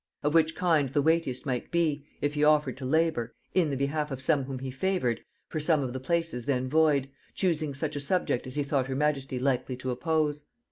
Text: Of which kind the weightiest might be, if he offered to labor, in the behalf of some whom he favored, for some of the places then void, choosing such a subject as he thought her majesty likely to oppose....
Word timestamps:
Of 0.23 0.33
which 0.33 0.55
kind 0.55 0.89
the 0.91 1.01
weightiest 1.03 1.45
might 1.45 1.69
be, 1.69 2.07
if 2.21 2.33
he 2.33 2.43
offered 2.43 2.75
to 2.77 2.85
labor, 2.87 3.35
in 3.53 3.69
the 3.69 3.77
behalf 3.77 4.09
of 4.09 4.19
some 4.19 4.45
whom 4.45 4.57
he 4.57 4.71
favored, 4.71 5.23
for 5.47 5.59
some 5.59 5.83
of 5.83 5.93
the 5.93 5.99
places 5.99 6.47
then 6.47 6.67
void, 6.67 7.07
choosing 7.35 7.75
such 7.75 7.95
a 7.95 7.99
subject 7.99 8.47
as 8.47 8.55
he 8.55 8.63
thought 8.63 8.87
her 8.87 8.95
majesty 8.95 9.37
likely 9.37 9.77
to 9.77 9.91
oppose.... 9.91 10.45